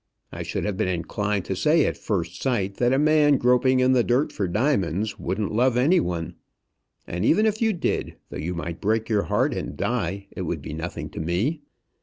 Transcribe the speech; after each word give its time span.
I 0.31 0.41
should 0.41 0.65
have 0.65 0.77
been 0.77 0.87
inclined 0.87 1.45
to 1.45 1.55
say 1.55 1.85
at 1.85 1.95
first 1.95 2.41
sight 2.41 2.77
that 2.77 2.91
a 2.91 2.97
man 2.97 3.37
groping 3.37 3.81
in 3.81 3.91
the 3.91 4.03
dirt 4.03 4.31
for 4.33 4.47
diamonds 4.47 5.19
wouldn't 5.19 5.51
love 5.53 5.77
any 5.77 5.99
one. 5.99 6.33
And 7.05 7.23
even 7.23 7.45
if 7.45 7.61
you 7.61 7.71
did, 7.71 8.15
though 8.31 8.37
you 8.37 8.55
might 8.55 8.81
break 8.81 9.09
your 9.09 9.25
heart 9.25 9.53
and 9.53 9.77
die, 9.77 10.25
it 10.31 10.41
would 10.41 10.63
be 10.63 10.73
nothing 10.73 11.09
to 11.11 11.19
me. 11.19 11.61